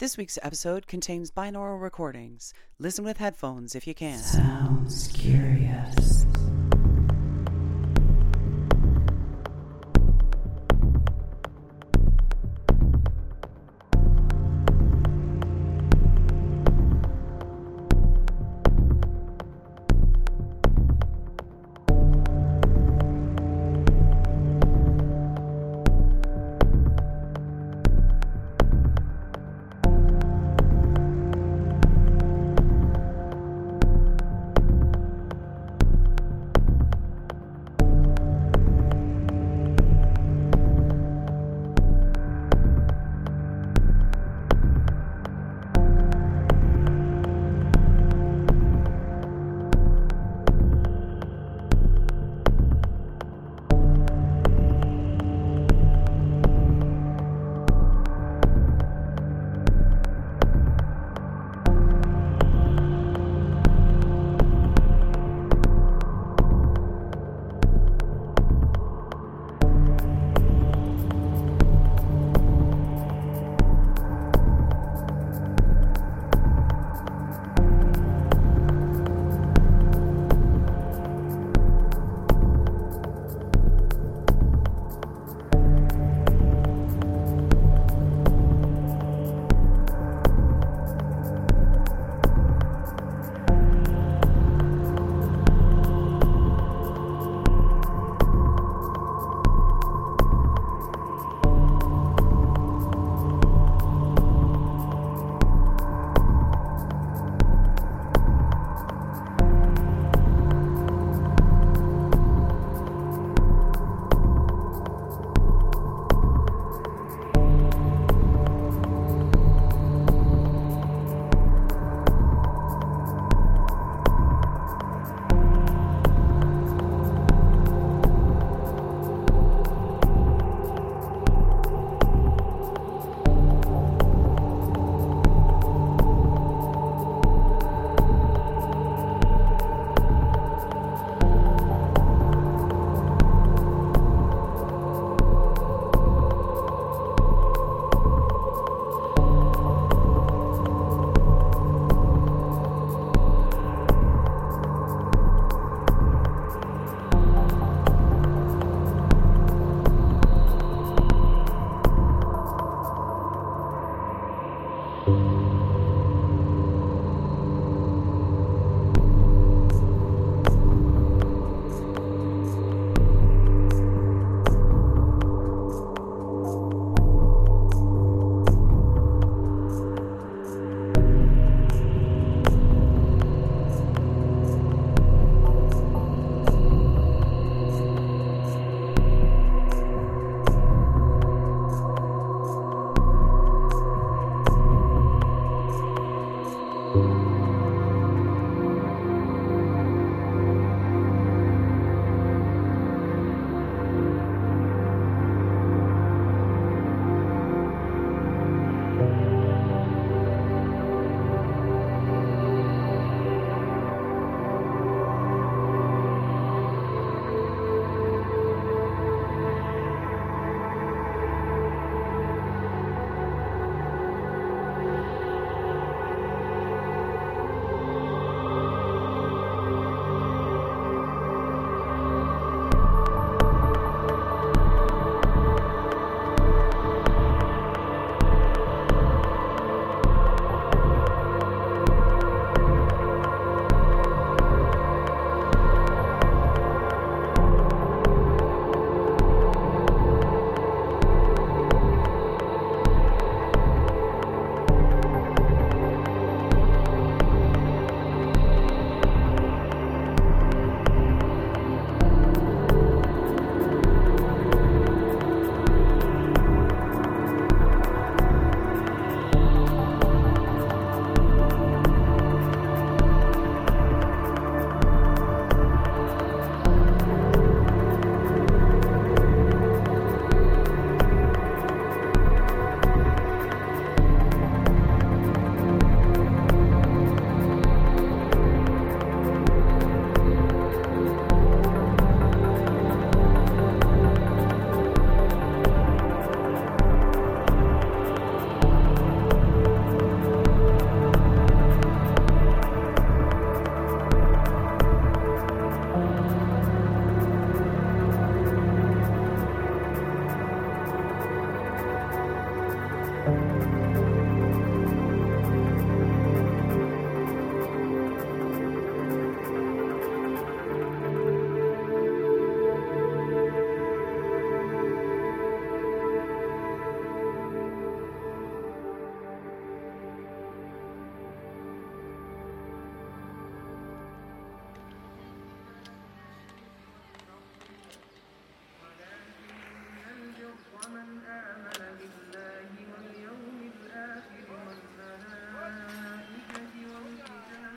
This 0.00 0.16
week's 0.16 0.40
episode 0.42 0.88
contains 0.88 1.30
binaural 1.30 1.80
recordings. 1.80 2.52
Listen 2.80 3.04
with 3.04 3.18
headphones 3.18 3.76
if 3.76 3.86
you 3.86 3.94
can. 3.94 4.18
Sounds 4.18 5.06
curious. 5.14 6.13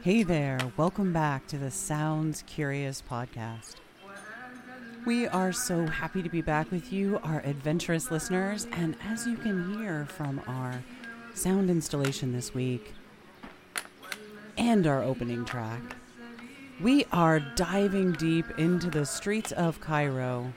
Hey 0.07 0.23
there, 0.23 0.57
welcome 0.77 1.11
back 1.11 1.47
to 1.47 1.57
the 1.57 1.69
Sounds 1.69 2.41
Curious 2.47 3.03
podcast. 3.11 3.75
We 5.05 5.27
are 5.27 5.51
so 5.51 5.85
happy 5.85 6.23
to 6.23 6.29
be 6.29 6.41
back 6.41 6.71
with 6.71 6.93
you, 6.93 7.19
our 7.25 7.41
adventurous 7.41 8.09
listeners, 8.09 8.67
and 8.71 8.95
as 9.05 9.27
you 9.27 9.35
can 9.35 9.73
hear 9.73 10.05
from 10.05 10.41
our 10.47 10.81
sound 11.33 11.69
installation 11.69 12.31
this 12.31 12.53
week 12.53 12.93
and 14.57 14.87
our 14.87 15.03
opening 15.03 15.43
track, 15.43 15.81
we 16.79 17.03
are 17.11 17.41
diving 17.41 18.13
deep 18.13 18.45
into 18.57 18.89
the 18.89 19.05
streets 19.05 19.51
of 19.51 19.81
Cairo, 19.81 20.53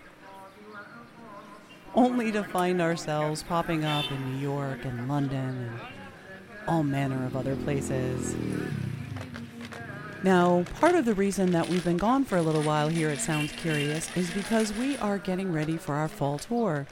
only 1.97 2.31
to 2.31 2.45
find 2.45 2.81
ourselves 2.81 3.43
popping 3.43 3.85
up 3.85 4.09
in 4.13 4.33
New 4.33 4.41
York 4.41 4.85
and 4.85 5.09
London 5.09 5.69
and 5.69 5.81
all 6.69 6.85
manner 6.85 7.27
of 7.27 7.35
other 7.35 7.57
places. 7.57 8.37
Now, 10.23 10.65
part 10.81 10.97
of 10.97 11.07
the 11.07 11.15
reason 11.15 11.51
that 11.53 11.67
we've 11.71 11.85
been 11.85 11.97
gone 11.97 12.27
for 12.27 12.37
a 12.37 12.43
little 12.43 12.63
while 12.63 12.89
here 12.89 13.09
at 13.09 13.21
Sounds 13.21 13.53
Curious 13.53 14.15
is 14.15 14.31
because 14.31 14.71
we 14.75 14.99
are 14.99 15.17
getting 15.17 15.51
ready 15.51 15.79
for 15.79 15.95
our 15.95 16.09
fall 16.09 16.39
tour. 16.39 16.87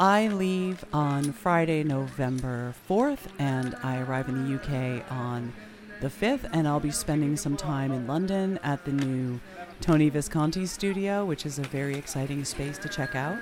I 0.00 0.26
leave 0.26 0.84
on 0.92 1.30
Friday, 1.30 1.84
November 1.84 2.74
4th, 2.90 3.28
and 3.38 3.76
I 3.84 4.00
arrive 4.00 4.28
in 4.28 4.44
the 4.44 4.56
UK 4.56 5.08
on 5.12 5.52
the 6.00 6.08
5th, 6.08 6.50
and 6.52 6.66
I'll 6.66 6.80
be 6.80 6.90
spending 6.90 7.36
some 7.36 7.56
time 7.56 7.92
in 7.92 8.08
London 8.08 8.58
at 8.64 8.84
the 8.84 8.92
new 8.92 9.38
Tony 9.80 10.08
Visconti 10.08 10.66
studio, 10.66 11.24
which 11.24 11.46
is 11.46 11.60
a 11.60 11.62
very 11.62 11.96
exciting 11.96 12.44
space 12.44 12.78
to 12.78 12.88
check 12.88 13.14
out. 13.14 13.38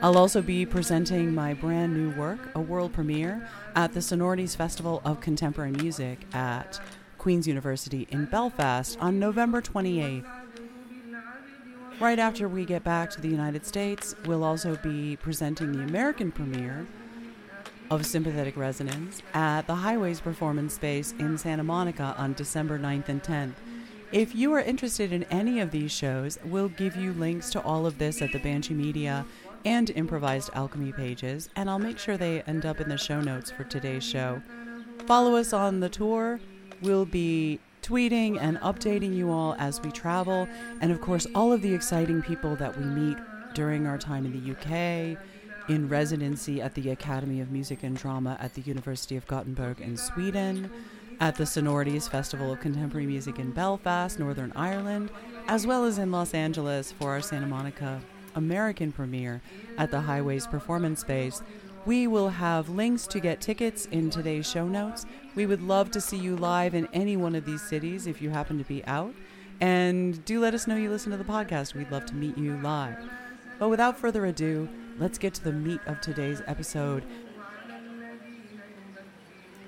I'll 0.00 0.16
also 0.16 0.40
be 0.40 0.64
presenting 0.64 1.34
my 1.34 1.54
brand 1.54 1.92
new 1.92 2.16
work, 2.18 2.38
a 2.54 2.60
world 2.60 2.92
premiere, 2.92 3.48
at 3.74 3.92
the 3.94 4.00
Sonorities 4.00 4.54
Festival 4.54 5.02
of 5.04 5.20
Contemporary 5.20 5.72
Music 5.72 6.20
at 6.32 6.80
Queen's 7.20 7.46
University 7.46 8.08
in 8.10 8.24
Belfast 8.24 8.96
on 8.98 9.18
November 9.18 9.60
28th. 9.60 10.24
Right 12.00 12.18
after 12.18 12.48
we 12.48 12.64
get 12.64 12.82
back 12.82 13.10
to 13.10 13.20
the 13.20 13.28
United 13.28 13.66
States, 13.66 14.14
we'll 14.24 14.42
also 14.42 14.76
be 14.76 15.16
presenting 15.16 15.72
the 15.72 15.82
American 15.82 16.32
premiere 16.32 16.86
of 17.90 18.06
Sympathetic 18.06 18.56
Resonance 18.56 19.20
at 19.34 19.66
the 19.66 19.74
Highways 19.74 20.18
Performance 20.18 20.72
Space 20.72 21.12
in 21.18 21.36
Santa 21.36 21.62
Monica 21.62 22.14
on 22.16 22.32
December 22.32 22.78
9th 22.78 23.10
and 23.10 23.22
10th. 23.22 23.52
If 24.12 24.34
you 24.34 24.54
are 24.54 24.60
interested 24.60 25.12
in 25.12 25.24
any 25.24 25.60
of 25.60 25.72
these 25.72 25.92
shows, 25.92 26.38
we'll 26.42 26.70
give 26.70 26.96
you 26.96 27.12
links 27.12 27.50
to 27.50 27.60
all 27.60 27.84
of 27.84 27.98
this 27.98 28.22
at 28.22 28.32
the 28.32 28.38
Banshee 28.38 28.72
Media 28.72 29.26
and 29.66 29.90
Improvised 29.90 30.48
Alchemy 30.54 30.92
pages, 30.92 31.50
and 31.54 31.68
I'll 31.68 31.78
make 31.78 31.98
sure 31.98 32.16
they 32.16 32.40
end 32.42 32.64
up 32.64 32.80
in 32.80 32.88
the 32.88 32.96
show 32.96 33.20
notes 33.20 33.50
for 33.50 33.64
today's 33.64 34.04
show. 34.04 34.40
Follow 35.06 35.36
us 35.36 35.52
on 35.52 35.80
the 35.80 35.90
tour 35.90 36.40
We'll 36.82 37.04
be 37.04 37.60
tweeting 37.82 38.38
and 38.40 38.58
updating 38.58 39.14
you 39.14 39.30
all 39.30 39.54
as 39.58 39.80
we 39.80 39.90
travel, 39.90 40.48
and 40.80 40.92
of 40.92 41.00
course, 41.00 41.26
all 41.34 41.52
of 41.52 41.62
the 41.62 41.74
exciting 41.74 42.22
people 42.22 42.56
that 42.56 42.78
we 42.78 42.84
meet 42.84 43.18
during 43.54 43.86
our 43.86 43.98
time 43.98 44.24
in 44.26 44.32
the 44.32 44.52
UK, 44.52 45.18
in 45.68 45.88
residency 45.88 46.60
at 46.60 46.74
the 46.74 46.90
Academy 46.90 47.40
of 47.40 47.50
Music 47.50 47.82
and 47.82 47.96
Drama 47.96 48.36
at 48.40 48.54
the 48.54 48.62
University 48.62 49.16
of 49.16 49.26
Gothenburg 49.26 49.80
in 49.80 49.96
Sweden, 49.96 50.70
at 51.20 51.36
the 51.36 51.46
Sonorities 51.46 52.08
Festival 52.08 52.52
of 52.52 52.60
Contemporary 52.60 53.06
Music 53.06 53.38
in 53.38 53.50
Belfast, 53.50 54.18
Northern 54.18 54.52
Ireland, 54.56 55.10
as 55.48 55.66
well 55.66 55.84
as 55.84 55.98
in 55.98 56.10
Los 56.10 56.32
Angeles 56.32 56.92
for 56.92 57.10
our 57.10 57.20
Santa 57.20 57.46
Monica 57.46 58.00
American 58.34 58.90
premiere 58.90 59.42
at 59.76 59.90
the 59.90 60.00
Highways 60.00 60.46
Performance 60.46 61.00
Space 61.00 61.42
we 61.86 62.06
will 62.06 62.28
have 62.28 62.68
links 62.68 63.06
to 63.08 63.20
get 63.20 63.40
tickets 63.40 63.86
in 63.86 64.10
today's 64.10 64.48
show 64.48 64.66
notes. 64.66 65.06
We 65.34 65.46
would 65.46 65.62
love 65.62 65.90
to 65.92 66.00
see 66.00 66.16
you 66.16 66.36
live 66.36 66.74
in 66.74 66.88
any 66.92 67.16
one 67.16 67.34
of 67.34 67.44
these 67.46 67.62
cities 67.62 68.06
if 68.06 68.20
you 68.20 68.30
happen 68.30 68.58
to 68.58 68.64
be 68.64 68.84
out. 68.84 69.14
And 69.60 70.24
do 70.24 70.40
let 70.40 70.54
us 70.54 70.66
know 70.66 70.76
you 70.76 70.90
listen 70.90 71.12
to 71.12 71.18
the 71.18 71.24
podcast. 71.24 71.74
We'd 71.74 71.90
love 71.90 72.06
to 72.06 72.14
meet 72.14 72.36
you 72.36 72.56
live. 72.58 72.96
But 73.58 73.68
without 73.68 73.98
further 73.98 74.26
ado, 74.26 74.68
let's 74.98 75.18
get 75.18 75.34
to 75.34 75.44
the 75.44 75.52
meat 75.52 75.80
of 75.86 76.00
today's 76.00 76.42
episode. 76.46 77.04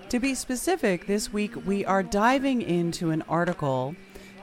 To 0.08 0.18
be 0.18 0.34
specific, 0.34 1.06
this 1.06 1.32
week 1.32 1.64
we 1.64 1.84
are 1.86 2.02
diving 2.02 2.60
into 2.60 3.10
an 3.10 3.22
article 3.22 3.96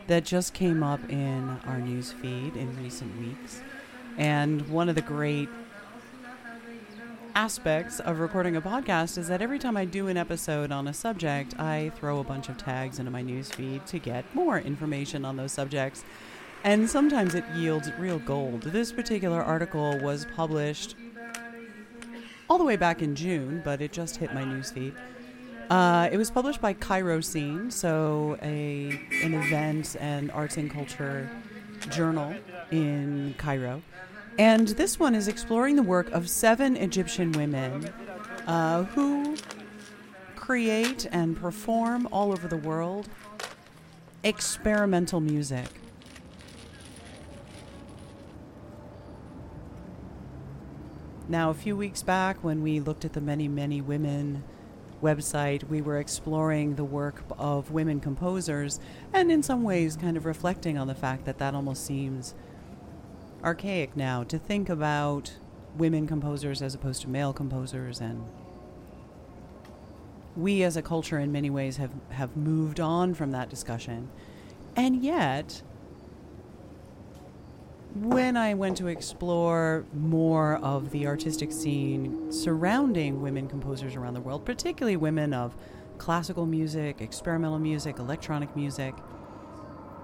that 0.07 0.25
just 0.25 0.55
came 0.55 0.81
up 0.81 0.99
in 1.09 1.59
our 1.67 1.79
news 1.79 2.11
feed 2.11 2.55
in 2.55 2.75
recent 2.83 3.15
weeks. 3.19 3.61
And 4.17 4.67
one 4.69 4.89
of 4.89 4.95
the 4.95 5.01
great 5.03 5.49
aspects 7.39 8.01
of 8.01 8.19
recording 8.19 8.57
a 8.57 8.61
podcast 8.61 9.17
is 9.17 9.29
that 9.29 9.41
every 9.41 9.57
time 9.57 9.77
I 9.77 9.85
do 9.85 10.09
an 10.09 10.17
episode 10.17 10.73
on 10.73 10.89
a 10.89 10.93
subject, 10.93 11.57
I 11.57 11.89
throw 11.95 12.19
a 12.19 12.23
bunch 12.25 12.49
of 12.49 12.57
tags 12.57 12.99
into 12.99 13.11
my 13.11 13.23
newsfeed 13.23 13.85
to 13.85 13.97
get 13.97 14.25
more 14.35 14.59
information 14.59 15.23
on 15.23 15.37
those 15.37 15.53
subjects. 15.53 16.03
And 16.65 16.89
sometimes 16.89 17.35
it 17.35 17.45
yields 17.55 17.89
real 17.97 18.19
gold. 18.19 18.63
This 18.63 18.91
particular 18.91 19.41
article 19.41 19.97
was 19.99 20.27
published 20.35 20.97
all 22.49 22.57
the 22.57 22.65
way 22.65 22.75
back 22.75 23.01
in 23.01 23.15
June, 23.15 23.61
but 23.63 23.81
it 23.81 23.93
just 23.93 24.17
hit 24.17 24.33
my 24.33 24.43
newsfeed. 24.43 24.93
Uh, 25.69 26.09
it 26.11 26.17
was 26.17 26.29
published 26.29 26.59
by 26.59 26.73
Cairo 26.73 27.21
Scene, 27.21 27.71
so 27.71 28.37
a 28.41 28.99
an 29.23 29.33
event 29.33 29.95
and 30.01 30.29
arts 30.31 30.57
and 30.57 30.69
culture 30.69 31.29
journal 31.89 32.35
in 32.71 33.33
Cairo. 33.37 33.81
And 34.39 34.69
this 34.69 34.97
one 34.97 35.15
is 35.15 35.27
exploring 35.27 35.75
the 35.75 35.83
work 35.83 36.09
of 36.11 36.29
seven 36.29 36.77
Egyptian 36.77 37.33
women 37.33 37.91
uh, 38.47 38.85
who 38.85 39.35
create 40.37 41.05
and 41.11 41.35
perform 41.35 42.07
all 42.09 42.31
over 42.31 42.47
the 42.47 42.55
world 42.55 43.09
experimental 44.23 45.19
music. 45.19 45.65
Now, 51.27 51.49
a 51.49 51.53
few 51.53 51.75
weeks 51.75 52.01
back, 52.01 52.41
when 52.41 52.63
we 52.63 52.79
looked 52.79 53.03
at 53.03 53.11
the 53.11 53.21
Many, 53.21 53.49
Many 53.49 53.81
Women 53.81 54.45
website, 55.03 55.65
we 55.65 55.81
were 55.81 55.99
exploring 55.99 56.75
the 56.75 56.85
work 56.85 57.23
of 57.37 57.71
women 57.71 57.99
composers 57.99 58.79
and, 59.11 59.33
in 59.33 59.43
some 59.43 59.63
ways, 59.63 59.97
kind 59.97 60.15
of 60.15 60.25
reflecting 60.25 60.77
on 60.77 60.87
the 60.87 60.95
fact 60.95 61.25
that 61.25 61.39
that 61.39 61.53
almost 61.53 61.85
seems 61.85 62.35
archaic 63.43 63.95
now 63.95 64.23
to 64.23 64.37
think 64.37 64.69
about 64.69 65.37
women 65.77 66.07
composers 66.07 66.61
as 66.61 66.75
opposed 66.75 67.01
to 67.01 67.09
male 67.09 67.33
composers 67.33 68.01
and 68.01 68.23
we 70.35 70.63
as 70.63 70.77
a 70.77 70.81
culture 70.81 71.19
in 71.19 71.31
many 71.31 71.49
ways 71.49 71.77
have, 71.77 71.91
have 72.11 72.35
moved 72.35 72.79
on 72.79 73.13
from 73.13 73.31
that 73.31 73.49
discussion. 73.49 74.09
And 74.75 75.03
yet, 75.03 75.61
when 77.95 78.37
I 78.37 78.53
went 78.53 78.77
to 78.77 78.87
explore 78.87 79.85
more 79.93 80.55
of 80.57 80.91
the 80.91 81.07
artistic 81.07 81.51
scene 81.51 82.31
surrounding 82.31 83.21
women 83.21 83.47
composers 83.47 83.95
around 83.95 84.13
the 84.13 84.21
world, 84.21 84.45
particularly 84.45 84.95
women 84.95 85.33
of 85.33 85.57
classical 85.97 86.45
music, 86.45 87.01
experimental 87.01 87.59
music, 87.59 87.99
electronic 87.99 88.55
music, 88.55 88.93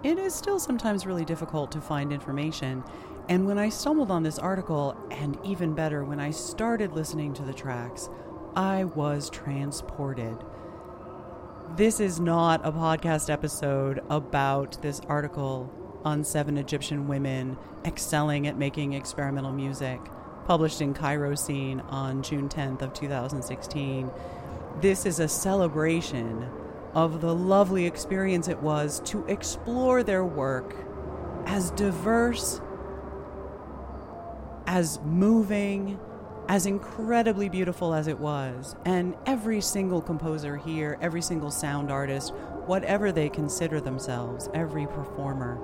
it 0.04 0.18
is 0.18 0.36
still 0.36 0.60
sometimes 0.60 1.06
really 1.06 1.26
difficult 1.26 1.72
to 1.72 1.82
find 1.82 2.12
information. 2.12 2.84
And 3.28 3.48
when 3.48 3.58
I 3.58 3.70
stumbled 3.70 4.12
on 4.12 4.22
this 4.22 4.38
article, 4.38 4.96
and 5.10 5.40
even 5.44 5.74
better, 5.74 6.06
when 6.06 6.20
I 6.20 6.30
started 6.30 6.94
listening 6.94 7.34
to 7.34 7.42
the 7.42 7.54
tracks, 7.54 8.08
I 8.56 8.84
was 8.84 9.32
transported. 9.32 10.38
This 11.76 12.00
is 12.00 12.20
not 12.20 12.62
a 12.64 12.72
podcast 12.72 13.32
episode 13.32 14.04
about 14.12 14.80
this 14.84 15.02
article 15.08 15.74
on 16.06 16.24
seven 16.24 16.56
Egyptian 16.60 17.08
women 17.08 17.58
excelling 17.84 18.46
at 18.46 18.60
making 18.60 18.94
experimental 18.94 19.52
music, 19.52 20.00
published 20.46 20.80
in 20.80 20.94
Cairo 20.94 21.34
Scene 21.34 21.80
on 21.80 22.22
June 22.22 22.48
10th 22.48 22.84
of 22.84 22.94
2016. 22.94 24.12
This 24.82 25.08
is 25.08 25.20
a 25.20 25.28
celebration 25.28 26.48
of 26.94 27.22
the 27.22 27.34
lovely 27.34 27.88
experience 27.88 28.48
it 28.48 28.62
was 28.62 29.00
to 29.06 29.26
explore 29.26 30.04
their 30.04 30.24
work 30.24 30.76
as 31.48 31.72
diverse 31.72 32.62
as 34.68 35.00
moving, 35.04 36.00
as 36.48 36.66
incredibly 36.66 37.50
beautiful 37.50 37.94
as 37.94 38.08
it 38.08 38.20
was. 38.20 38.76
And 38.86 39.16
every 39.26 39.62
single 39.62 40.02
composer 40.02 40.58
here, 40.58 40.98
every 41.02 41.22
single 41.22 41.52
sound 41.52 41.92
artist, 41.92 42.34
whatever 42.66 43.12
they 43.12 43.30
consider 43.30 43.80
themselves, 43.80 44.50
every 44.54 44.88
performer 44.88 45.60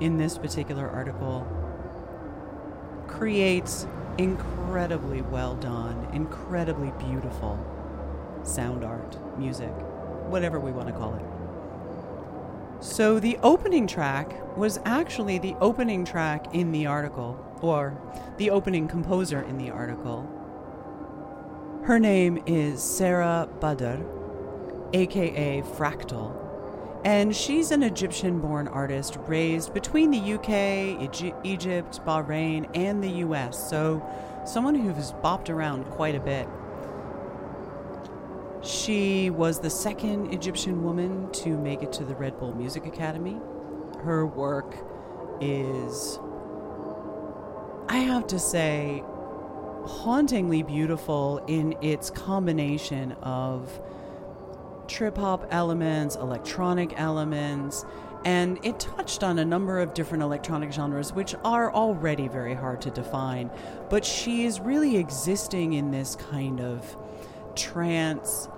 in 0.00 0.16
this 0.16 0.38
particular 0.38 0.88
article 0.88 1.46
creates 3.06 3.86
incredibly 4.18 5.22
well 5.22 5.54
done, 5.56 6.08
incredibly 6.12 6.92
beautiful 6.98 7.58
sound 8.42 8.84
art, 8.84 9.16
music, 9.38 9.72
whatever 10.28 10.58
we 10.58 10.72
want 10.72 10.88
to 10.88 10.94
call 10.94 11.14
it. 11.14 12.82
So 12.82 13.20
the 13.20 13.36
opening 13.42 13.86
track 13.86 14.56
was 14.56 14.80
actually 14.84 15.38
the 15.38 15.54
opening 15.60 16.04
track 16.04 16.54
in 16.54 16.72
the 16.72 16.86
article, 16.86 17.38
or 17.60 18.00
the 18.36 18.50
opening 18.50 18.88
composer 18.88 19.42
in 19.42 19.58
the 19.58 19.70
article. 19.70 20.28
Her 21.84 21.98
name 21.98 22.42
is 22.46 22.82
Sarah 22.82 23.48
Badr, 23.60 24.02
aka 24.92 25.62
Fractal, 25.62 26.36
And 27.04 27.34
she's 27.34 27.70
an 27.70 27.82
Egyptian 27.82 28.38
born 28.40 28.68
artist 28.68 29.16
raised 29.26 29.72
between 29.72 30.10
the 30.10 30.34
UK, 30.34 31.10
Egypt, 31.44 32.00
Bahrain, 32.04 32.68
and 32.74 33.02
the 33.02 33.10
US. 33.24 33.68
So, 33.68 34.06
someone 34.44 34.74
who's 34.74 35.12
bopped 35.12 35.48
around 35.48 35.84
quite 35.86 36.14
a 36.14 36.20
bit. 36.20 36.46
She 38.62 39.30
was 39.30 39.60
the 39.60 39.70
second 39.70 40.34
Egyptian 40.34 40.84
woman 40.84 41.30
to 41.32 41.56
make 41.56 41.82
it 41.82 41.92
to 41.94 42.04
the 42.04 42.14
Red 42.14 42.38
Bull 42.38 42.54
Music 42.54 42.84
Academy. 42.84 43.38
Her 44.02 44.26
work 44.26 44.76
is, 45.40 46.18
I 47.90 47.98
have 47.98 48.28
to 48.28 48.38
say, 48.38 49.02
hauntingly 49.84 50.62
beautiful 50.62 51.42
in 51.48 51.74
its 51.82 52.08
combination 52.08 53.16
of 53.20 53.80
trip 54.86 55.18
hop 55.18 55.48
elements, 55.50 56.14
electronic 56.14 56.92
elements, 56.96 57.84
and 58.24 58.64
it 58.64 58.78
touched 58.78 59.24
on 59.24 59.40
a 59.40 59.44
number 59.44 59.80
of 59.80 59.92
different 59.92 60.22
electronic 60.22 60.72
genres, 60.72 61.12
which 61.12 61.34
are 61.42 61.72
already 61.72 62.28
very 62.28 62.54
hard 62.54 62.80
to 62.82 62.92
define. 62.92 63.50
But 63.88 64.04
she 64.04 64.44
is 64.44 64.60
really 64.60 64.96
existing 64.96 65.72
in 65.72 65.90
this 65.90 66.14
kind 66.14 66.60
of 66.60 66.96
trance, 67.56 68.48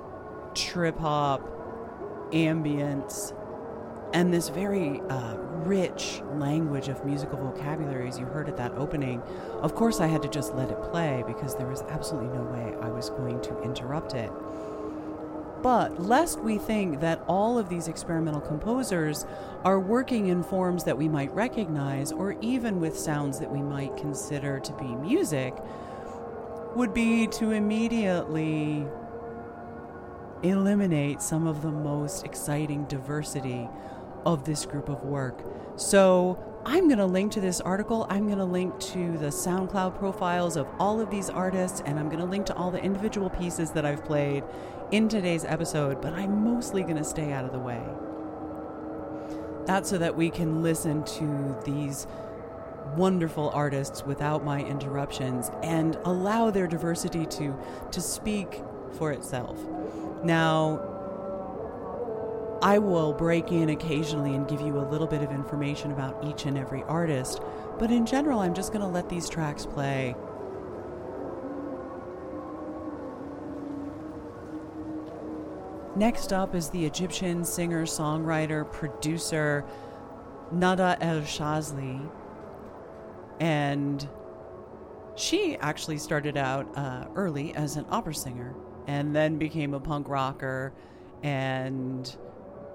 trip 0.55 0.99
hop, 0.99 1.41
ambience, 2.33 3.33
and 4.13 4.33
this 4.33 4.49
very 4.49 5.01
uh, 5.09 5.37
rich 5.65 6.23
language 6.35 6.89
of 6.89 7.05
musical 7.05 7.39
vocabulary, 7.39 8.09
as 8.09 8.19
you 8.19 8.27
heard 8.27 8.49
at 8.49 8.57
that 8.57 8.73
opening. 8.73 9.23
Of 9.61 9.75
course, 9.75 10.01
I 10.01 10.07
had 10.07 10.23
to 10.23 10.29
just 10.29 10.55
let 10.55 10.71
it 10.71 10.83
play 10.83 11.25
because 11.27 11.57
there 11.57 11.67
was 11.67 11.83
absolutely 11.83 12.37
no 12.37 12.45
way 12.45 12.75
I 12.81 12.91
was 12.91 13.11
going 13.11 13.41
to 13.43 13.63
interrupt 13.63 14.15
it. 14.15 14.31
But 15.63 16.03
lest 16.03 16.41
we 16.41 16.59
think 16.59 17.01
that 17.01 17.23
all 17.29 17.57
of 17.57 17.69
these 17.69 17.87
experimental 17.87 18.41
composers 18.41 19.25
are 19.65 19.79
working 19.79 20.27
in 20.27 20.43
forms 20.43 20.83
that 20.85 20.99
we 20.99 21.09
might 21.09 21.33
recognize, 21.33 22.11
or 22.11 22.35
even 22.41 22.81
with 22.81 22.99
sounds 22.99 23.39
that 23.39 23.51
we 23.51 23.63
might 23.63 23.97
consider 23.97 24.59
to 24.59 24.73
be 24.73 24.97
music, 24.97 25.55
would 26.75 26.93
be 26.93 27.29
to 27.29 27.53
immediately 27.53 28.87
eliminate 30.43 31.23
some 31.23 31.47
of 31.47 31.63
the 31.63 31.71
most 31.71 32.25
exciting 32.25 32.85
diversity 32.87 33.69
of 34.25 34.45
this 34.45 34.67
group 34.67 34.89
of 34.89 35.03
work. 35.05 35.45
So 35.77 36.39
I'm 36.65 36.87
going 36.87 36.99
to 36.99 37.07
link 37.07 37.33
to 37.33 37.41
this 37.41 37.61
article. 37.61 38.07
I'm 38.09 38.27
going 38.27 38.39
to 38.39 38.45
link 38.45 38.79
to 38.79 39.19
the 39.19 39.29
SoundCloud 39.29 39.99
profiles 39.99 40.57
of 40.57 40.69
all 40.79 41.01
of 41.01 41.11
these 41.11 41.29
artists, 41.29 41.83
and 41.85 41.99
I'm 41.99 42.07
going 42.07 42.21
to 42.21 42.25
link 42.25 42.47
to 42.47 42.55
all 42.55 42.71
the 42.71 42.83
individual 42.83 43.31
pieces 43.31 43.73
that 43.73 43.85
I've 43.85 44.05
played 44.05 44.45
in 44.93 45.09
today's 45.09 45.45
episode, 45.45 46.01
but 46.01 46.13
I'm 46.13 46.45
mostly 46.45 46.83
going 46.83 46.97
to 46.97 47.05
stay 47.05 47.33
out 47.33 47.45
of 47.45 47.53
the 47.53 47.59
way. 47.59 47.83
That's 49.67 49.89
so 49.91 49.99
that 49.99 50.17
we 50.17 50.31
can 50.31 50.63
listen 50.63 51.05
to 51.05 51.57
these 51.65 52.07
wonderful 52.97 53.51
artists 53.51 54.05
without 54.05 54.45
my 54.45 54.61
interruptions 54.63 55.51
and 55.63 55.97
allow 56.05 56.51
their 56.51 56.67
diversity 56.67 57.27
to, 57.27 57.57
to 57.91 58.01
speak 58.01 58.61
for 58.93 59.13
itself. 59.13 59.59
Now, 60.23 60.92
I 62.63 62.79
will 62.79 63.13
break 63.13 63.51
in 63.51 63.71
occasionally 63.71 64.37
and 64.37 64.47
give 64.47 64.61
you 64.61 64.79
a 64.79 64.87
little 64.89 65.09
bit 65.09 65.21
of 65.21 65.33
information 65.33 65.91
about 65.91 66.25
each 66.25 66.47
and 66.47 66.57
every 66.57 66.85
artist, 66.85 67.41
but 67.79 67.91
in 67.91 68.07
general, 68.07 68.39
I'm 68.39 68.55
just 68.55 68.73
going 68.73 68.83
to 68.83 68.89
let 68.89 69.09
these 69.09 69.29
tracks 69.29 69.67
play. 69.67 70.15
Next 75.97 76.33
up 76.33 76.55
is 76.55 76.71
the 76.71 76.87
Egyptian 76.87 77.45
singer, 77.45 77.85
songwriter, 77.85 78.71
producer 78.71 79.65
Nada 80.53 80.97
El 81.01 81.23
Shazly. 81.23 82.09
And 83.41 84.09
she 85.17 85.57
actually 85.57 85.99
started 85.99 86.37
out 86.37 86.67
uh, 86.79 87.07
early 87.17 87.55
as 87.55 87.77
an 87.77 87.87
opera 87.91 88.15
singer 88.15 88.55
and 88.87 89.15
then 89.15 89.37
became 89.37 89.75
a 89.75 89.81
punk 89.81 90.09
rocker 90.09 90.73
and 91.23 92.17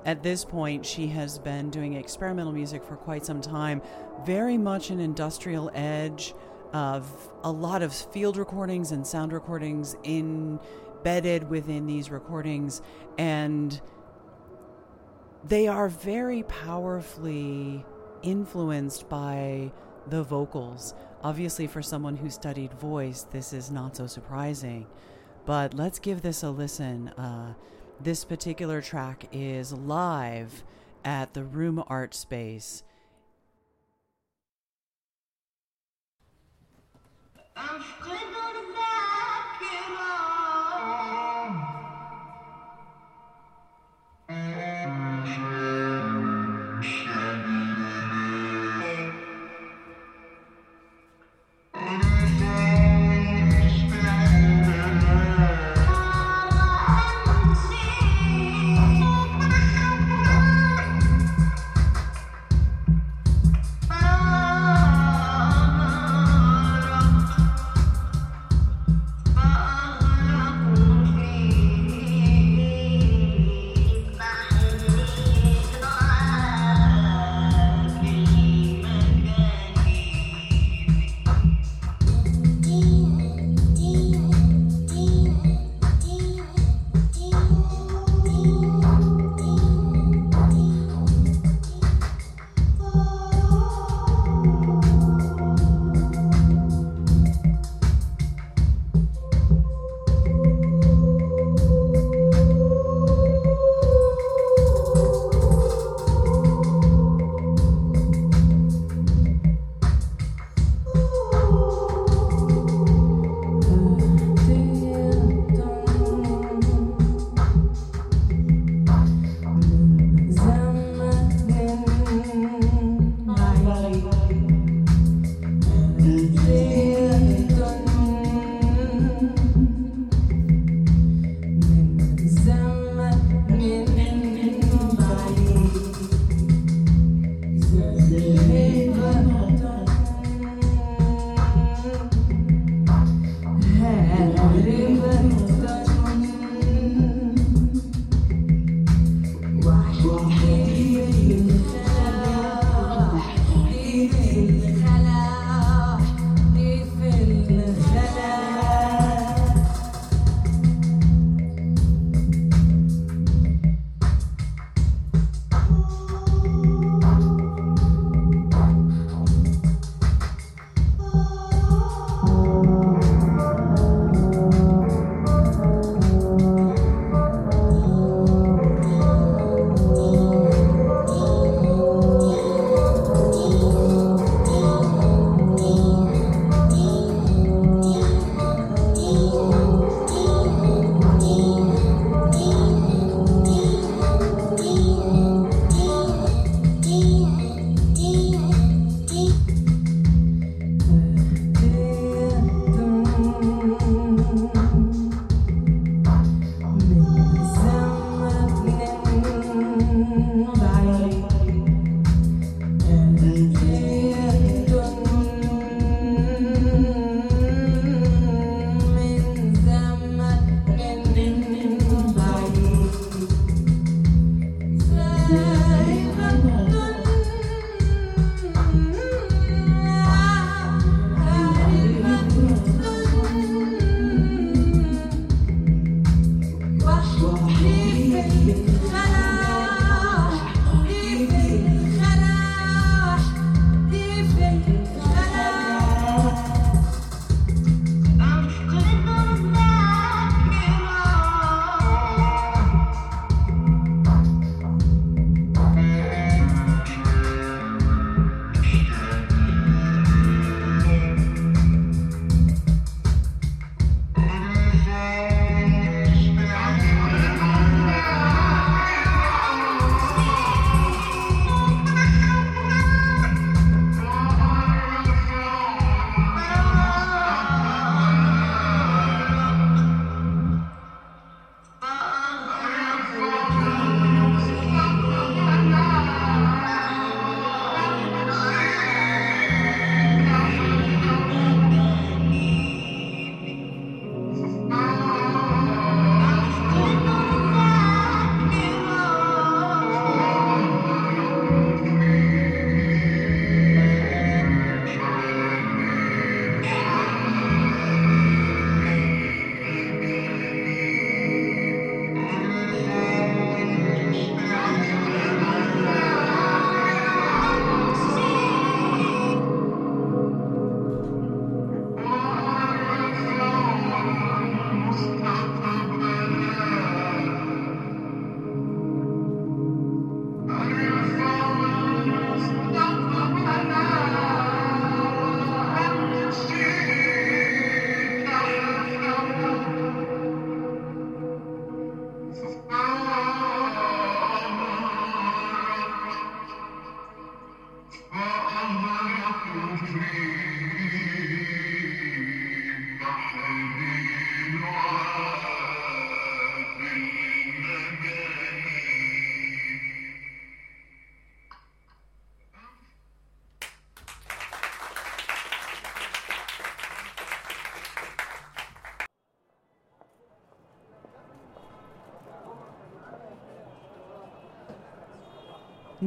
at 0.07 0.23
this 0.23 0.45
point, 0.45 0.85
she 0.85 1.07
has 1.07 1.37
been 1.37 1.69
doing 1.69 1.95
experimental 1.95 2.53
music 2.53 2.81
for 2.81 2.95
quite 2.95 3.25
some 3.25 3.41
time, 3.41 3.81
very 4.25 4.57
much 4.57 4.89
an 4.89 5.01
industrial 5.01 5.69
edge 5.75 6.33
of 6.71 7.11
a 7.43 7.51
lot 7.51 7.81
of 7.81 7.93
field 7.93 8.37
recordings 8.37 8.93
and 8.93 9.05
sound 9.05 9.33
recordings 9.33 9.97
embedded 10.05 11.49
within 11.49 11.85
these 11.87 12.09
recordings. 12.09 12.81
And 13.17 13.79
they 15.43 15.67
are 15.67 15.89
very 15.89 16.43
powerfully 16.43 17.85
influenced 18.23 19.09
by 19.09 19.73
the 20.07 20.23
vocals. 20.23 20.93
Obviously, 21.21 21.67
for 21.67 21.81
someone 21.81 22.15
who 22.15 22.29
studied 22.29 22.71
voice, 22.75 23.23
this 23.23 23.51
is 23.51 23.69
not 23.69 23.97
so 23.97 24.07
surprising. 24.07 24.87
But 25.45 25.73
let's 25.73 25.99
give 25.99 26.21
this 26.21 26.43
a 26.43 26.49
listen. 26.49 27.09
Uh, 27.09 27.55
this 27.99 28.23
particular 28.23 28.79
track 28.81 29.27
is 29.31 29.73
live 29.73 30.63
at 31.03 31.33
the 31.33 31.43
Room 31.43 31.83
Art 31.87 32.13
Space. 32.13 32.83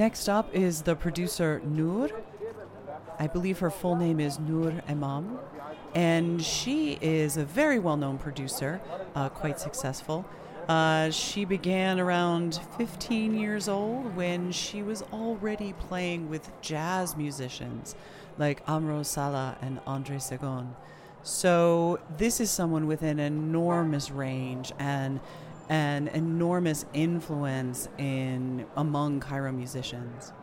Next 0.01 0.31
up 0.31 0.55
is 0.55 0.81
the 0.81 0.97
producer 0.97 1.61
Noor. 1.63 2.09
I 3.19 3.27
believe 3.27 3.59
her 3.59 3.71
full 3.71 3.97
name 3.97 4.19
is 4.19 4.39
Noor 4.39 4.73
Imam. 4.89 5.39
And 5.95 6.43
she 6.43 6.97
is 7.03 7.37
a 7.37 7.45
very 7.45 7.79
well 7.79 7.99
known 7.99 8.17
producer, 8.17 8.81
uh, 9.15 9.29
quite 9.29 9.61
successful. 9.61 10.25
Uh, 10.67 11.11
she 11.11 11.45
began 11.45 12.01
around 12.01 12.61
15 12.79 13.39
years 13.39 13.69
old 13.69 14.17
when 14.17 14.53
she 14.53 14.83
was 14.83 15.03
already 15.13 15.75
playing 15.75 16.31
with 16.31 16.51
jazz 16.63 17.15
musicians 17.15 17.95
like 18.39 18.63
Amro 18.67 19.03
Salah 19.03 19.59
and 19.61 19.81
Andre 19.87 20.17
Segon. 20.17 20.69
So 21.23 22.01
this 22.17 22.41
is 22.41 22.51
someone 22.51 22.87
with 22.87 23.03
an 23.03 23.19
enormous 23.19 24.11
range 24.11 24.73
and 24.79 25.21
an 25.71 26.09
enormous 26.09 26.85
influence 26.93 27.89
in 27.97 28.67
among 28.77 29.21
Cairo 29.21 29.53
musicians. 29.53 30.35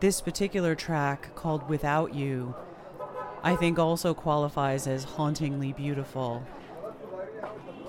This 0.00 0.20
particular 0.20 0.74
track 0.74 1.34
called 1.34 1.68
Without 1.68 2.14
You 2.14 2.54
I 3.42 3.56
think 3.56 3.78
also 3.78 4.12
qualifies 4.12 4.86
as 4.86 5.04
hauntingly 5.04 5.72
beautiful. 5.72 6.42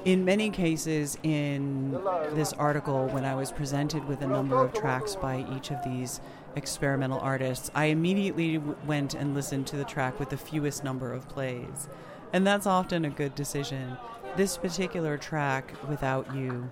In 0.03 0.25
many 0.25 0.49
cases, 0.49 1.15
in 1.21 1.91
this 2.33 2.53
article, 2.53 3.07
when 3.09 3.23
I 3.23 3.35
was 3.35 3.51
presented 3.51 4.03
with 4.07 4.23
a 4.23 4.27
number 4.27 4.55
of 4.55 4.73
tracks 4.73 5.15
by 5.15 5.45
each 5.55 5.69
of 5.69 5.77
these 5.83 6.21
experimental 6.55 7.19
artists, 7.19 7.69
I 7.75 7.85
immediately 7.85 8.57
w- 8.57 8.75
went 8.87 9.13
and 9.13 9.35
listened 9.35 9.67
to 9.67 9.77
the 9.77 9.83
track 9.83 10.19
with 10.19 10.31
the 10.31 10.37
fewest 10.37 10.83
number 10.83 11.13
of 11.13 11.29
plays. 11.29 11.87
And 12.33 12.47
that's 12.47 12.65
often 12.65 13.05
a 13.05 13.11
good 13.11 13.35
decision. 13.35 13.95
This 14.35 14.57
particular 14.57 15.19
track, 15.19 15.71
Without 15.87 16.35
You, 16.35 16.71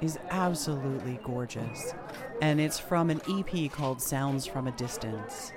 is 0.00 0.16
absolutely 0.30 1.18
gorgeous. 1.24 1.92
And 2.40 2.60
it's 2.60 2.78
from 2.78 3.10
an 3.10 3.20
EP 3.28 3.68
called 3.72 4.00
Sounds 4.00 4.46
from 4.46 4.68
a 4.68 4.72
Distance. 4.72 5.50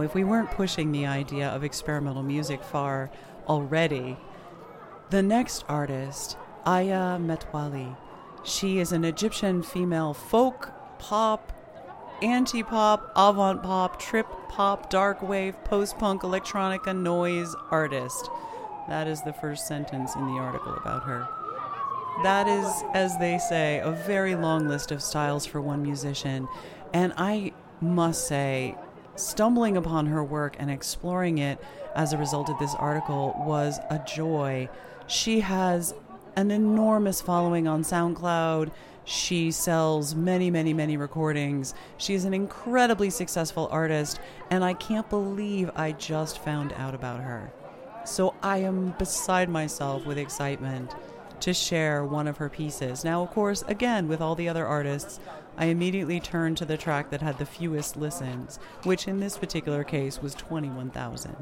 If 0.00 0.14
we 0.14 0.24
weren't 0.24 0.50
pushing 0.50 0.92
the 0.92 1.06
idea 1.06 1.48
of 1.48 1.64
experimental 1.64 2.22
music 2.22 2.62
far 2.62 3.10
already, 3.46 4.16
the 5.10 5.22
next 5.22 5.64
artist, 5.68 6.36
Aya 6.64 7.18
Metwalli, 7.18 7.96
she 8.42 8.78
is 8.78 8.92
an 8.92 9.04
Egyptian 9.04 9.62
female 9.62 10.14
folk, 10.14 10.72
pop, 10.98 11.52
anti 12.22 12.62
pop, 12.62 13.12
avant 13.16 13.62
pop, 13.62 14.00
trip 14.00 14.26
pop, 14.48 14.90
dark 14.90 15.22
wave, 15.22 15.62
post 15.64 15.98
punk, 15.98 16.22
electronica, 16.22 16.96
noise 16.96 17.54
artist. 17.70 18.30
That 18.88 19.06
is 19.06 19.22
the 19.22 19.32
first 19.32 19.66
sentence 19.66 20.14
in 20.14 20.26
the 20.26 20.40
article 20.40 20.74
about 20.74 21.04
her. 21.04 21.28
That 22.22 22.48
is, 22.48 22.66
as 22.92 23.16
they 23.18 23.38
say, 23.38 23.80
a 23.80 23.92
very 23.92 24.34
long 24.34 24.68
list 24.68 24.90
of 24.90 25.02
styles 25.02 25.46
for 25.46 25.60
one 25.60 25.82
musician. 25.82 26.48
And 26.92 27.12
I 27.16 27.52
must 27.80 28.26
say, 28.26 28.74
stumbling 29.20 29.76
upon 29.76 30.06
her 30.06 30.24
work 30.24 30.56
and 30.58 30.70
exploring 30.70 31.38
it 31.38 31.58
as 31.94 32.12
a 32.12 32.18
result 32.18 32.48
of 32.48 32.58
this 32.58 32.74
article 32.74 33.34
was 33.46 33.78
a 33.90 34.00
joy. 34.06 34.68
She 35.06 35.40
has 35.40 35.94
an 36.36 36.50
enormous 36.50 37.20
following 37.20 37.66
on 37.66 37.82
SoundCloud. 37.82 38.70
She 39.04 39.50
sells 39.50 40.14
many, 40.14 40.50
many, 40.50 40.72
many 40.72 40.96
recordings. 40.96 41.74
She's 41.96 42.24
an 42.24 42.34
incredibly 42.34 43.10
successful 43.10 43.68
artist, 43.70 44.20
and 44.50 44.62
I 44.62 44.74
can't 44.74 45.08
believe 45.10 45.70
I 45.74 45.92
just 45.92 46.38
found 46.44 46.72
out 46.74 46.94
about 46.94 47.20
her. 47.20 47.52
So 48.04 48.34
I 48.42 48.58
am 48.58 48.94
beside 48.98 49.48
myself 49.48 50.06
with 50.06 50.18
excitement 50.18 50.94
to 51.40 51.54
share 51.54 52.04
one 52.04 52.28
of 52.28 52.36
her 52.36 52.48
pieces. 52.48 53.04
Now, 53.04 53.22
of 53.22 53.30
course, 53.30 53.62
again, 53.66 54.08
with 54.08 54.20
all 54.20 54.34
the 54.34 54.48
other 54.48 54.66
artists, 54.66 55.18
I 55.60 55.66
immediately 55.66 56.20
turned 56.20 56.56
to 56.56 56.64
the 56.64 56.78
track 56.78 57.10
that 57.10 57.20
had 57.20 57.36
the 57.36 57.44
fewest 57.44 57.94
listens, 57.94 58.58
which 58.84 59.06
in 59.06 59.20
this 59.20 59.36
particular 59.36 59.84
case 59.84 60.22
was 60.22 60.34
21,000. 60.34 61.36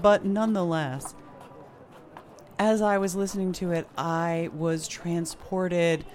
But 0.00 0.24
nonetheless, 0.24 1.14
as 2.58 2.80
I 2.80 2.96
was 2.96 3.14
listening 3.14 3.52
to 3.52 3.70
it, 3.70 3.86
I 3.98 4.48
was 4.54 4.88
transported 4.88 6.06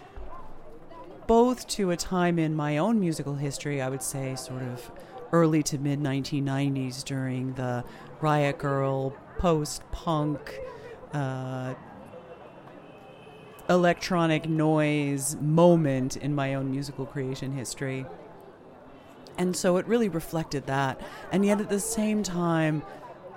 both 1.27 1.67
to 1.67 1.91
a 1.91 1.97
time 1.97 2.39
in 2.39 2.55
my 2.55 2.79
own 2.79 2.99
musical 2.99 3.36
history, 3.36 3.79
I 3.79 3.89
would 3.89 4.03
say, 4.03 4.36
sort 4.36 4.63
of 4.63 4.91
early 5.31 5.62
to 5.63 5.77
mid 5.77 5.99
1990s 5.99 7.03
during 7.03 7.53
the 7.53 7.84
Riot 8.21 8.58
Grrrl, 8.58 9.13
post 9.38 9.84
punk, 9.91 10.60
uh, 11.13 11.75
electronic 13.69 14.47
noise 14.47 15.36
moment 15.41 16.17
in 16.17 16.36
my 16.36 16.54
own 16.54 16.71
musical 16.71 17.06
creation 17.06 17.51
history. 17.51 18.06
And 19.38 19.56
so 19.56 19.78
it 19.78 19.88
really 19.88 20.10
reflected 20.10 20.65
that. 20.67 21.01
And 21.32 21.45
yet 21.45 21.60
at 21.60 21.69
the 21.69 21.80
same 21.80 22.23
time, 22.23 22.84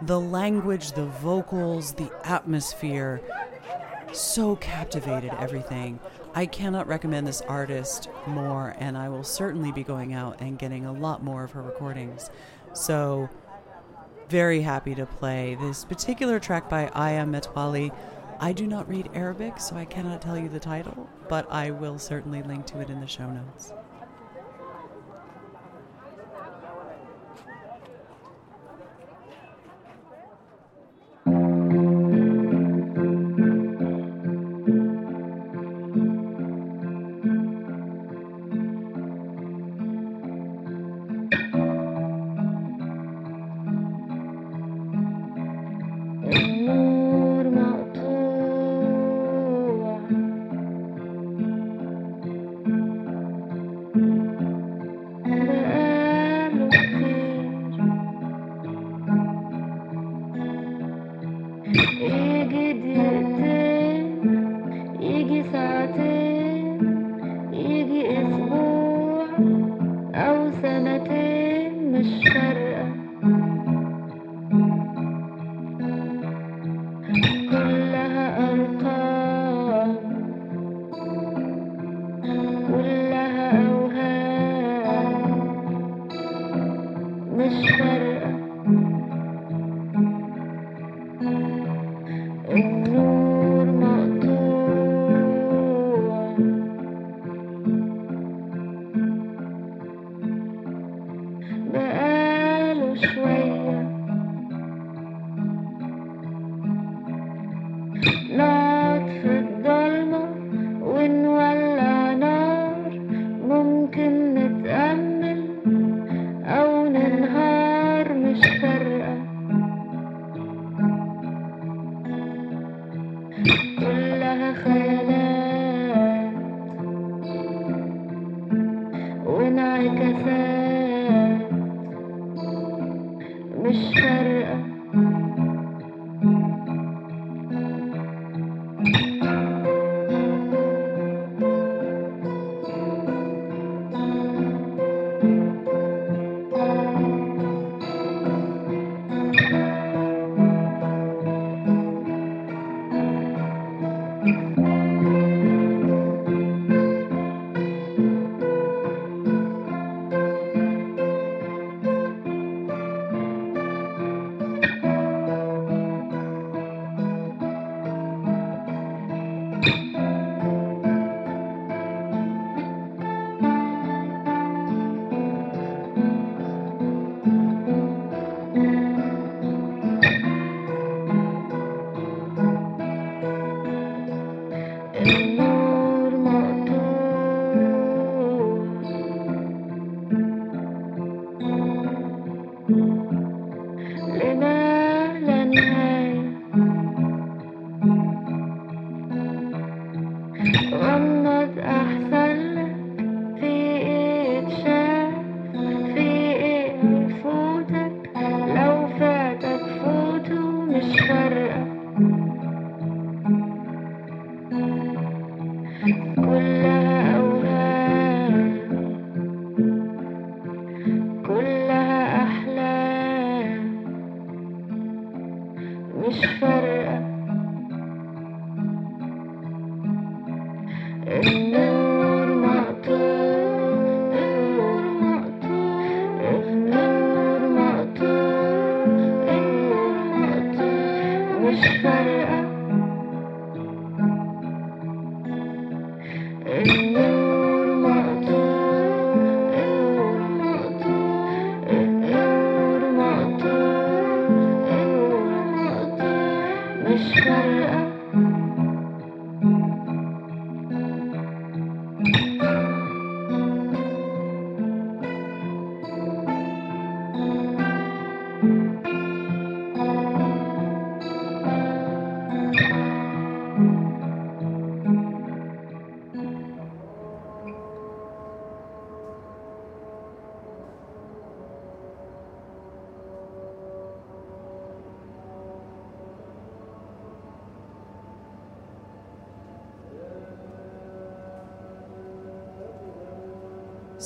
the 0.02 0.20
language, 0.20 0.92
the 0.92 1.06
vocals, 1.06 1.92
the 1.94 2.10
atmosphere 2.24 3.20
so 4.12 4.56
captivated 4.56 5.32
everything. 5.38 5.98
I 6.34 6.46
cannot 6.46 6.86
recommend 6.86 7.26
this 7.26 7.42
artist 7.42 8.08
more, 8.26 8.74
and 8.78 8.96
I 8.96 9.08
will 9.08 9.24
certainly 9.24 9.72
be 9.72 9.82
going 9.82 10.14
out 10.14 10.40
and 10.40 10.58
getting 10.58 10.86
a 10.86 10.92
lot 10.92 11.22
more 11.22 11.44
of 11.44 11.52
her 11.52 11.62
recordings. 11.62 12.30
So, 12.74 13.28
very 14.28 14.60
happy 14.60 14.94
to 14.94 15.06
play 15.06 15.56
this 15.60 15.84
particular 15.84 16.38
track 16.38 16.68
by 16.68 16.88
Aya 16.88 17.24
Metwalli. 17.24 17.92
I 18.40 18.52
do 18.52 18.68
not 18.68 18.88
read 18.88 19.10
Arabic, 19.14 19.58
so 19.58 19.74
I 19.74 19.84
cannot 19.84 20.22
tell 20.22 20.38
you 20.38 20.48
the 20.48 20.60
title, 20.60 21.08
but 21.28 21.50
I 21.50 21.72
will 21.72 21.98
certainly 21.98 22.40
link 22.42 22.66
to 22.66 22.80
it 22.80 22.88
in 22.88 23.00
the 23.00 23.06
show 23.08 23.28
notes. 23.28 23.72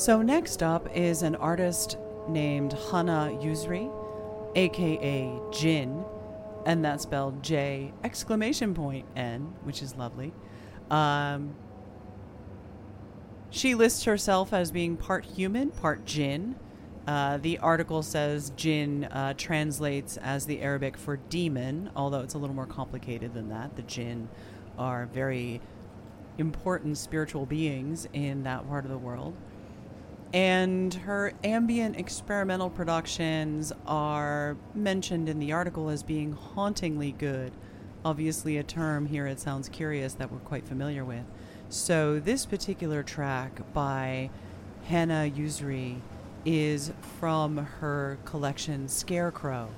So 0.02 0.20
next 0.20 0.64
up 0.64 0.88
is 0.96 1.22
an 1.22 1.36
artist 1.36 1.96
named 2.26 2.72
Hana 2.72 3.38
Yusri, 3.40 3.88
aka 4.56 5.40
Jin, 5.52 6.04
and 6.66 6.84
that's 6.84 7.04
spelled 7.04 7.40
J 7.40 7.92
exclamation 8.02 8.74
point 8.74 9.06
N, 9.14 9.54
which 9.62 9.80
is 9.80 9.94
lovely. 9.94 10.32
Um, 10.90 11.54
she 13.50 13.76
lists 13.76 14.02
herself 14.02 14.52
as 14.52 14.72
being 14.72 14.96
part 14.96 15.24
human, 15.24 15.70
part 15.70 16.04
Jin. 16.04 16.56
Uh, 17.06 17.36
the 17.36 17.58
article 17.58 18.02
says 18.02 18.50
Jinn 18.56 19.04
uh, 19.04 19.34
translates 19.36 20.16
as 20.16 20.46
the 20.46 20.62
Arabic 20.62 20.96
for 20.96 21.16
demon, 21.16 21.92
although 21.94 22.22
it's 22.22 22.34
a 22.34 22.38
little 22.38 22.56
more 22.56 22.66
complicated 22.66 23.34
than 23.34 23.50
that. 23.50 23.76
The 23.76 23.82
Jinn 23.82 24.28
are 24.76 25.06
very 25.06 25.60
important 26.38 26.98
spiritual 26.98 27.46
beings 27.46 28.08
in 28.12 28.42
that 28.42 28.66
part 28.66 28.84
of 28.84 28.90
the 28.90 28.98
world. 28.98 29.36
And 30.32 30.94
her 30.94 31.34
ambient 31.44 31.96
experimental 31.96 32.70
productions 32.70 33.72
are 33.86 34.56
mentioned 34.74 35.28
in 35.28 35.38
the 35.38 35.52
article 35.52 35.90
as 35.90 36.02
being 36.02 36.32
hauntingly 36.32 37.12
good. 37.12 37.52
Obviously, 38.04 38.56
a 38.56 38.62
term 38.62 39.06
here 39.06 39.26
it 39.26 39.40
sounds 39.40 39.68
curious 39.68 40.14
that 40.14 40.32
we're 40.32 40.38
quite 40.38 40.66
familiar 40.66 41.04
with. 41.04 41.24
So, 41.68 42.18
this 42.18 42.46
particular 42.46 43.02
track 43.02 43.60
by 43.74 44.30
Hana 44.84 45.30
Yusri 45.34 46.00
is 46.44 46.92
from 47.18 47.58
her 47.58 48.18
collection 48.24 48.88
Scarecrow. 48.88 49.68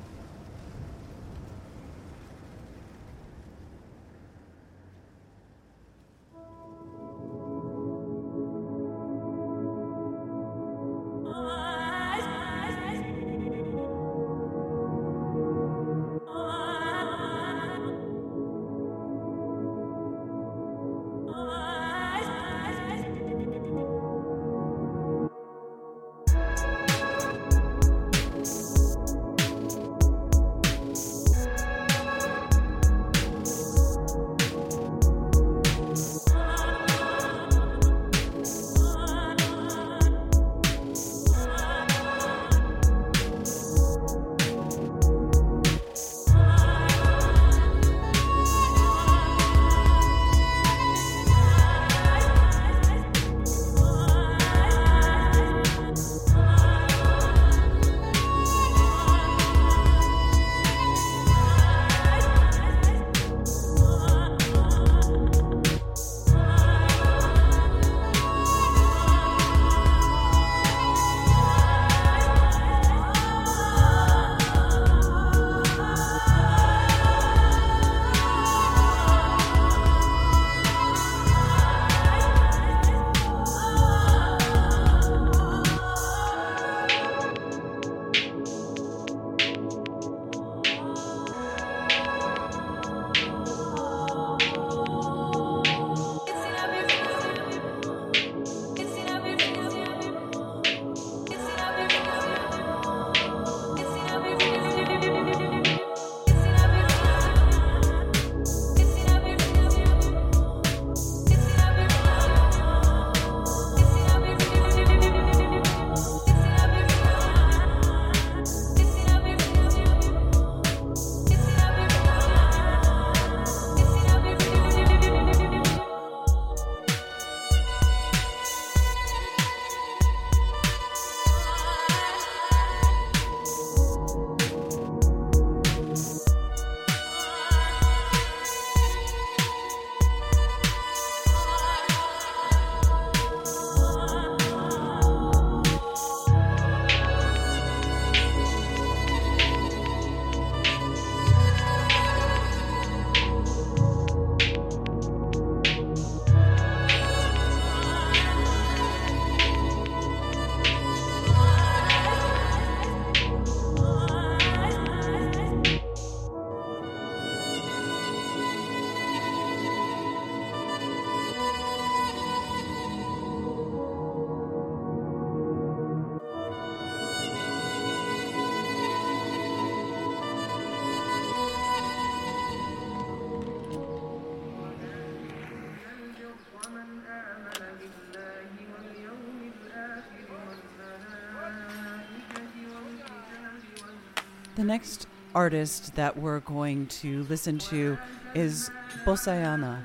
The 194.65 194.69
next 194.69 195.09
artist 195.35 195.95
that 195.97 196.17
we're 196.17 196.41
going 196.41 196.87
to 196.87 197.25
listen 197.25 197.59
to 197.59 197.99
is 198.35 198.71
Bosayana, 199.05 199.85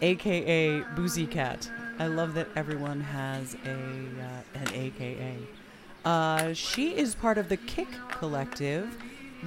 aka 0.00 0.80
Boozy 0.96 1.26
Cat. 1.26 1.70
I 1.98 2.06
love 2.06 2.32
that 2.32 2.48
everyone 2.56 3.02
has 3.02 3.56
a 3.66 3.74
uh, 3.74 4.58
an 4.58 4.72
AKA. 4.72 5.36
Uh, 6.02 6.54
she 6.54 6.96
is 6.96 7.14
part 7.14 7.36
of 7.36 7.50
the 7.50 7.58
Kick 7.58 7.88
Collective, 8.10 8.96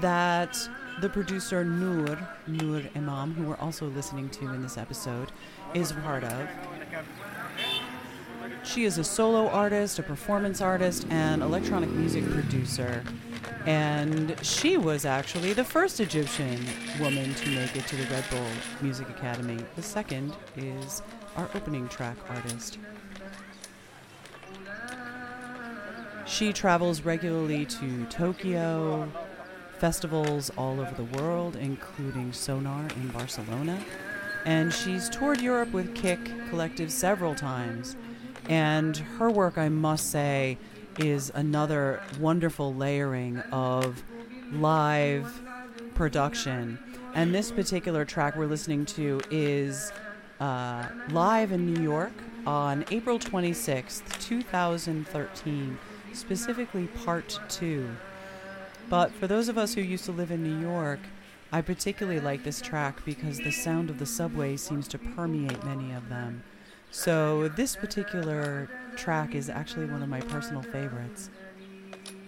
that 0.02 0.56
the 1.02 1.10
producer 1.10 1.66
Noor, 1.66 2.16
Noor 2.46 2.84
Imam, 2.96 3.34
who 3.34 3.46
we're 3.46 3.58
also 3.58 3.88
listening 3.88 4.30
to 4.30 4.54
in 4.54 4.62
this 4.62 4.78
episode, 4.78 5.32
is 5.74 5.94
part 5.94 6.24
of. 6.24 6.48
She 8.64 8.84
is 8.86 9.00
a 9.00 9.04
solo 9.04 9.50
artist, 9.50 9.98
a 9.98 10.04
performance 10.04 10.62
artist, 10.62 11.08
and 11.10 11.42
electronic 11.42 11.90
music 11.90 12.24
producer. 12.30 13.04
And 13.66 14.36
she 14.42 14.78
was 14.78 15.06
actually 15.06 15.54
the 15.54 15.64
first 15.64 16.00
Egyptian 16.00 16.60
woman 17.00 17.34
to 17.36 17.50
make 17.52 17.76
it 17.76 17.86
to 17.88 17.96
the 17.96 18.06
Red 18.06 18.24
Bull 18.32 18.48
Music 18.82 19.08
Academy. 19.10 19.60
The 19.76 19.84
second 19.84 20.34
is 20.58 21.02
our 21.36 21.48
opening 21.54 21.88
track 21.88 22.18
artist. 22.30 22.80
She 26.26 26.54
travels 26.54 27.02
regularly 27.02 27.66
to 27.66 28.06
Tokyo, 28.06 29.12
festivals 29.78 30.50
all 30.58 30.80
over 30.80 30.94
the 30.96 31.18
world, 31.20 31.56
including 31.56 32.34
Sonar 32.34 32.88
in 32.96 33.10
Barcelona. 33.10 33.84
And 34.46 34.74
she's 34.74 35.08
toured 35.10 35.42
Europe 35.42 35.72
with 35.72 35.94
Kick 35.94 36.20
Collective 36.50 36.92
several 36.92 37.36
times. 37.36 37.96
And 38.50 38.98
her 38.98 39.30
work, 39.30 39.58
I 39.58 39.70
must 39.70 40.10
say, 40.10 40.58
is 41.00 41.32
another 41.36 42.02
wonderful 42.20 42.74
layering 42.74 43.40
of 43.52 44.04
live 44.52 45.42
production. 45.96 46.78
And 47.14 47.34
this 47.34 47.52
particular 47.52 48.06
track 48.06 48.36
we're 48.36 48.46
listening 48.48 48.86
to 48.88 49.22
is 49.30 49.92
uh, 50.40 50.88
live 51.10 51.52
in 51.52 51.74
New 51.74 51.82
York 51.82 52.14
on 52.46 52.86
April 52.92 53.20
26th, 53.20 54.20
2013, 54.20 55.78
specifically 56.14 56.88
part 56.88 57.40
two. 57.50 57.90
But 58.90 59.12
for 59.12 59.28
those 59.28 59.50
of 59.50 59.58
us 59.58 59.74
who 59.74 59.82
used 59.82 60.06
to 60.06 60.12
live 60.12 60.32
in 60.32 60.44
New 60.44 60.60
York, 60.60 61.00
I 61.52 61.62
particularly 61.62 62.20
like 62.20 62.44
this 62.44 62.62
track 62.62 63.04
because 63.06 63.38
the 63.38 63.52
sound 63.52 63.90
of 63.90 64.00
the 64.00 64.06
subway 64.06 64.58
seems 64.58 64.88
to 64.90 64.98
permeate 64.98 65.64
many 65.64 65.94
of 65.94 66.10
them. 66.10 66.44
So 66.92 67.48
this 67.50 67.76
particular 67.76 68.70
track 68.98 69.36
is 69.36 69.50
actually 69.50 69.86
one 69.86 70.02
of 70.02 70.10
my 70.10 70.22
personal 70.22 70.62
favorites. 70.62 71.30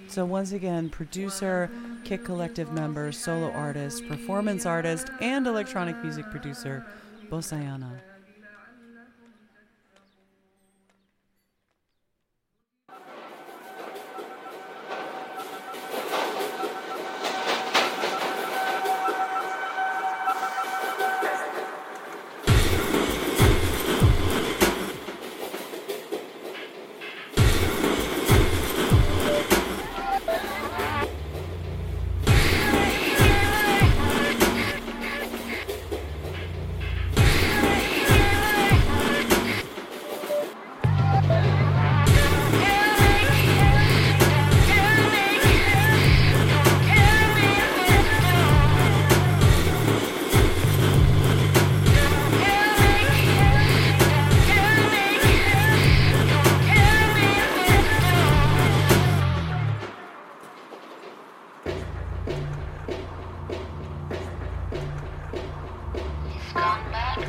So 0.07 0.25
once 0.25 0.51
again, 0.51 0.89
producer, 0.89 1.69
Kick 2.03 2.23
Collective 2.23 2.71
member, 2.71 3.11
solo 3.11 3.51
artist, 3.51 4.07
performance 4.07 4.65
artist, 4.65 5.09
and 5.21 5.47
electronic 5.47 6.01
music 6.03 6.29
producer, 6.29 6.85
Bosayana. 7.29 7.99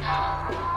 Thank 0.04 0.58
you. 0.58 0.73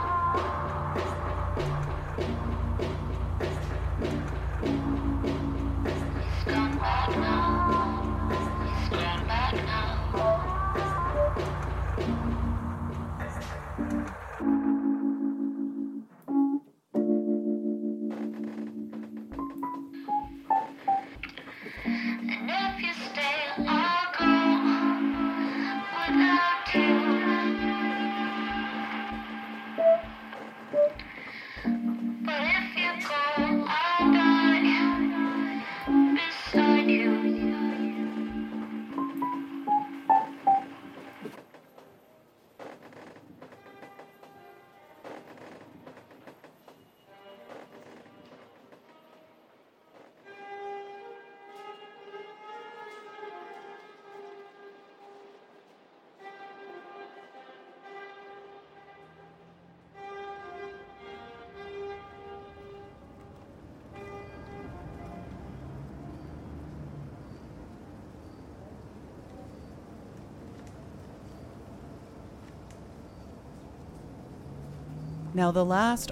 Now, 75.38 75.52
the 75.52 75.64
last 75.64 76.10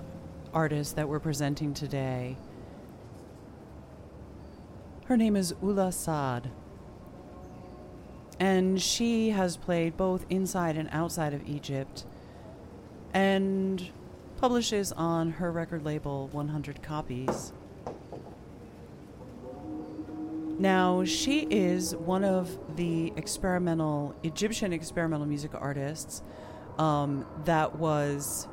artist 0.55 0.95
that 0.95 1.09
we're 1.09 1.19
presenting 1.19 1.75
today, 1.75 2.37
her 5.07 5.17
name 5.17 5.35
is 5.35 5.53
Ula 5.61 5.91
Saad. 5.91 6.53
And 8.39 8.81
she 8.81 9.31
has 9.31 9.57
played 9.57 9.97
both 9.97 10.27
inside 10.31 10.77
and 10.77 10.89
outside 10.93 11.35
of 11.35 11.45
Egypt 11.45 12.05
and 13.13 13.91
publishes 14.37 14.93
on 14.93 15.33
her 15.33 15.51
record 15.51 15.85
label 15.85 16.29
100 16.29 16.81
Copies. 16.81 17.53
Now, 20.61 21.03
she 21.03 21.49
is 21.51 21.97
one 21.97 22.23
of 22.23 22.77
the 22.77 23.13
experimental, 23.17 24.15
Egyptian 24.23 24.73
experimental 24.73 25.27
music 25.27 25.51
artists 25.53 26.23
um, 26.79 27.27
that 27.45 27.75
was 27.75 28.47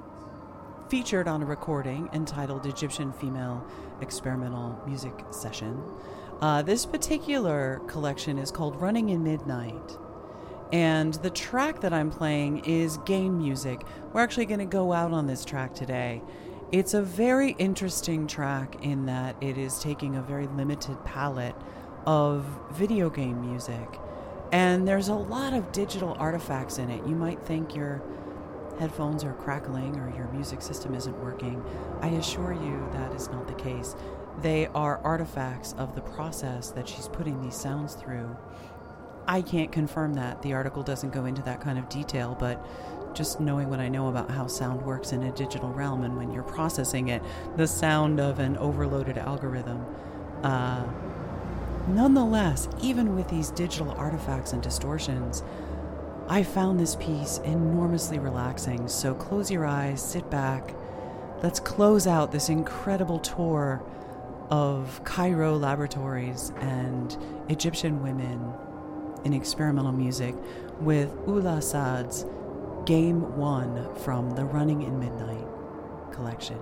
featured 0.94 1.28
on 1.28 1.42
a 1.42 1.46
recording 1.48 2.08
entitled 2.14 2.68
Egyptian 2.68 3.12
Female 3.14 3.66
Experimental 4.00 4.80
Music 4.86 5.26
Session. 5.32 5.82
Uh, 6.40 6.62
this 6.62 6.86
particular 6.86 7.82
collection 7.88 8.38
is 8.38 8.52
called 8.52 8.80
Running 8.80 9.10
in 9.10 9.24
Midnight. 9.24 9.98
And 10.72 11.16
the 11.16 11.32
track 11.32 11.82
that 11.82 11.94
I'm 11.94 12.12
playing 12.12 12.66
is 12.66 12.98
game 13.08 13.40
music. 13.40 13.82
We're 14.12 14.22
actually 14.22 14.46
going 14.46 14.60
to 14.60 14.66
go 14.66 14.94
out 14.94 15.12
on 15.12 15.26
this 15.26 15.44
track 15.44 15.74
today. 15.74 16.22
It's 16.72 16.94
a 16.94 17.02
very 17.02 17.54
interesting 17.58 18.28
track 18.28 18.76
in 18.84 19.08
that 19.08 19.36
it 19.42 19.58
is 19.58 19.80
taking 19.80 20.16
a 20.16 20.22
very 20.22 20.46
limited 20.46 21.04
palette 21.06 21.56
of 22.06 22.46
video 22.72 23.10
game 23.10 23.42
music. 23.42 24.00
And 24.52 24.88
there's 24.88 25.08
a 25.08 25.16
lot 25.16 25.54
of 25.54 25.72
digital 25.72 26.16
artifacts 26.20 26.78
in 26.78 26.92
it. 26.92 27.04
You 27.08 27.16
might 27.16 27.42
think 27.42 27.74
your 27.74 28.04
headphones 28.80 29.24
are 29.24 29.34
crackling 29.34 29.98
or 29.98 30.14
your 30.16 30.28
music 30.28 30.62
system 30.62 30.94
isn't 30.96 31.18
working. 31.24 31.64
I 32.02 32.10
assure 32.10 32.54
you 32.54 32.88
that 32.94 33.14
is 33.14 33.30
not 33.30 33.48
the 33.48 33.54
case. 33.54 33.96
They 34.42 34.68
are 34.68 35.00
artifacts 35.04 35.74
of 35.78 35.96
the 35.96 36.02
process 36.02 36.72
that 36.72 36.88
she's 36.88 37.08
putting 37.08 37.42
these 37.42 37.56
sounds 37.56 37.96
through. 37.96 38.36
I 39.28 39.42
can't 39.42 39.72
confirm 39.72 40.16
that. 40.16 40.42
The 40.42 40.54
article 40.54 40.84
doesn't 40.84 41.14
go 41.14 41.26
into 41.26 41.42
that 41.44 41.62
kind 41.62 41.78
of 41.78 41.88
detail, 41.88 42.36
but 42.40 42.66
just 43.16 43.40
knowing 43.40 43.70
what 43.70 43.80
I 43.80 43.90
know 43.90 44.08
about 44.10 44.32
how 44.32 44.48
sound 44.48 44.82
works 44.82 45.12
in 45.12 45.24
a 45.24 45.32
digital 45.32 45.70
realm 45.70 46.04
and 46.04 46.18
when 46.18 46.32
you're 46.32 46.44
processing 46.44 47.10
it, 47.10 47.22
the 47.56 47.68
sound 47.68 48.20
of 48.20 48.40
an 48.40 48.58
overloaded 48.58 49.18
algorithm. 49.18 49.86
Uh, 50.42 50.84
Nonetheless, 51.88 52.70
even 52.82 53.14
with 53.14 53.28
these 53.28 53.52
digital 53.52 53.92
artifacts 53.92 54.54
and 54.54 54.64
distortions, 54.64 55.44
I 56.28 56.44
found 56.44 56.80
this 56.80 56.96
piece 56.96 57.40
enormously 57.40 58.18
relaxing. 58.18 58.88
So 58.88 59.14
close 59.14 59.52
your 59.52 59.66
eyes, 59.66 60.02
sit 60.02 60.30
back. 60.30 60.74
Let's 61.42 61.60
close 61.60 62.08
out 62.08 62.32
this 62.32 62.50
incredible 62.50 63.20
tour 63.20 63.84
of 64.50 65.04
Cairo 65.04 65.58
laboratories 65.58 66.52
and 66.58 67.18
Egyptian 67.50 68.02
women 68.02 68.54
in 69.26 69.34
experimental 69.34 69.92
music 69.92 70.36
with 70.80 71.14
Ula 71.28 71.62
Saad's 71.62 72.26
Game 72.86 73.38
One 73.38 73.94
from 73.96 74.32
the 74.32 74.46
Running 74.46 74.82
in 74.82 75.00
Midnight 75.00 75.48
collection. 76.12 76.60